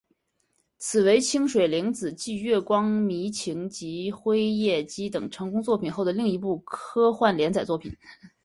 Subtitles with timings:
[0.79, 7.95] 此为清水玲子继月光迷情及辉夜姬等成功作品后的另一部科幻连载作品。